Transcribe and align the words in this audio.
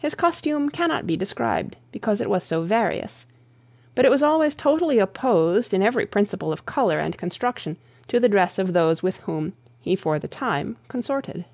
His 0.00 0.14
costume 0.14 0.70
cannot 0.70 1.06
be 1.06 1.14
described, 1.14 1.76
because 1.90 2.22
it 2.22 2.30
was 2.30 2.42
so 2.42 2.62
various; 2.62 3.26
but 3.94 4.06
it 4.06 4.10
was 4.10 4.22
always 4.22 4.54
totally 4.54 4.98
opposed 4.98 5.74
in 5.74 5.82
every 5.82 6.06
principle 6.06 6.50
of 6.54 6.64
colour 6.64 6.98
and 6.98 7.18
construction 7.18 7.76
to 8.08 8.18
the 8.18 8.30
dress 8.30 8.58
of 8.58 8.72
those 8.72 9.02
with 9.02 9.18
whom 9.18 9.52
he 9.78 9.94
for 9.94 10.18
the 10.18 10.26
time 10.26 10.78
consorted. 10.88 11.44